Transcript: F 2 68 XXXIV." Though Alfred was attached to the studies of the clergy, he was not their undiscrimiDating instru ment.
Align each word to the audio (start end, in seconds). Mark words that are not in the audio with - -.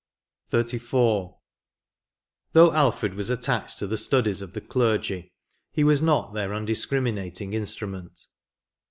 F 0.47 0.53
2 0.53 0.57
68 0.79 0.81
XXXIV." 0.81 1.37
Though 2.53 2.73
Alfred 2.73 3.13
was 3.13 3.29
attached 3.29 3.77
to 3.77 3.85
the 3.85 3.99
studies 3.99 4.41
of 4.41 4.53
the 4.53 4.61
clergy, 4.61 5.31
he 5.73 5.83
was 5.83 6.01
not 6.01 6.33
their 6.33 6.49
undiscrimiDating 6.49 7.51
instru 7.51 7.87
ment. 7.87 8.19